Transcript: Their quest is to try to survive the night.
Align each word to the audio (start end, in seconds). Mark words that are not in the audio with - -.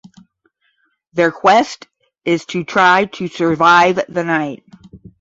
Their 1.13 1.31
quest 1.31 1.85
is 2.25 2.45
to 2.47 2.63
try 2.63 3.05
to 3.05 3.27
survive 3.27 3.99
the 4.09 4.23
night. 4.23 4.63